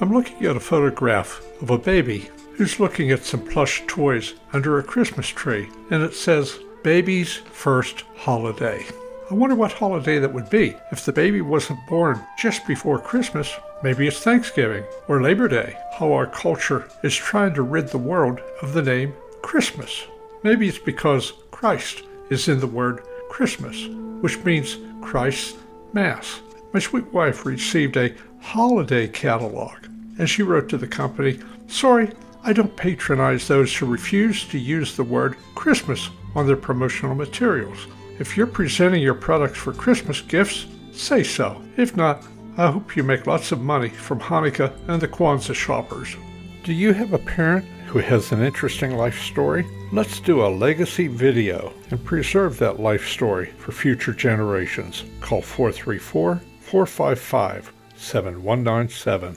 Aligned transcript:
I'm 0.00 0.12
looking 0.12 0.46
at 0.46 0.54
a 0.54 0.60
photograph 0.60 1.42
of 1.60 1.70
a 1.70 1.78
baby 1.78 2.30
who's 2.52 2.78
looking 2.78 3.10
at 3.10 3.24
some 3.24 3.44
plush 3.44 3.82
toys 3.88 4.34
under 4.52 4.78
a 4.78 4.82
Christmas 4.82 5.26
tree, 5.26 5.68
and 5.90 6.04
it 6.04 6.14
says, 6.14 6.60
Baby's 6.84 7.34
First 7.34 8.04
Holiday. 8.16 8.86
I 9.28 9.34
wonder 9.34 9.56
what 9.56 9.72
holiday 9.72 10.20
that 10.20 10.32
would 10.32 10.48
be. 10.50 10.76
If 10.92 11.04
the 11.04 11.12
baby 11.12 11.40
wasn't 11.40 11.80
born 11.88 12.24
just 12.38 12.64
before 12.64 13.00
Christmas, 13.00 13.52
maybe 13.82 14.06
it's 14.06 14.20
Thanksgiving 14.20 14.84
or 15.08 15.20
Labor 15.20 15.48
Day. 15.48 15.76
How 15.98 16.12
our 16.12 16.28
culture 16.28 16.88
is 17.02 17.16
trying 17.16 17.54
to 17.54 17.62
rid 17.62 17.88
the 17.88 17.98
world 17.98 18.40
of 18.62 18.74
the 18.74 18.82
name 18.82 19.14
Christmas. 19.42 20.04
Maybe 20.44 20.68
it's 20.68 20.78
because 20.78 21.32
Christ 21.50 22.04
is 22.30 22.46
in 22.46 22.60
the 22.60 22.68
word 22.68 23.02
Christmas, 23.28 23.88
which 24.20 24.38
means 24.44 24.76
Christ's 25.00 25.58
Mass. 25.92 26.40
My 26.72 26.80
sweet 26.80 27.12
wife 27.12 27.44
received 27.44 27.96
a 27.96 28.14
holiday 28.40 29.08
catalog, 29.08 29.86
and 30.18 30.28
she 30.28 30.42
wrote 30.42 30.68
to 30.68 30.78
the 30.78 30.86
company, 30.86 31.38
Sorry, 31.66 32.10
I 32.42 32.52
don't 32.52 32.76
patronize 32.76 33.46
those 33.46 33.74
who 33.76 33.86
refuse 33.86 34.44
to 34.48 34.58
use 34.58 34.96
the 34.96 35.04
word 35.04 35.36
Christmas 35.54 36.08
on 36.34 36.46
their 36.46 36.56
promotional 36.56 37.14
materials. 37.14 37.86
If 38.18 38.36
you're 38.36 38.46
presenting 38.46 39.02
your 39.02 39.14
products 39.14 39.58
for 39.58 39.72
Christmas 39.72 40.20
gifts, 40.20 40.66
say 40.92 41.22
so. 41.22 41.62
If 41.76 41.96
not, 41.96 42.26
I 42.56 42.70
hope 42.70 42.96
you 42.96 43.02
make 43.02 43.26
lots 43.26 43.52
of 43.52 43.60
money 43.60 43.88
from 43.88 44.18
Hanukkah 44.18 44.72
and 44.88 45.00
the 45.00 45.08
Kwanzaa 45.08 45.54
shoppers. 45.54 46.16
Do 46.64 46.72
you 46.72 46.92
have 46.92 47.12
a 47.12 47.18
parent 47.18 47.64
who 47.86 47.98
has 48.00 48.32
an 48.32 48.42
interesting 48.42 48.96
life 48.96 49.20
story? 49.20 49.66
Let's 49.92 50.20
do 50.20 50.44
a 50.44 50.48
legacy 50.48 51.06
video 51.06 51.72
and 51.90 52.04
preserve 52.04 52.58
that 52.58 52.80
life 52.80 53.06
story 53.06 53.46
for 53.58 53.72
future 53.72 54.12
generations. 54.12 55.04
Call 55.20 55.40
434 55.40 56.40
455 56.60 57.72
7197. 57.98 59.36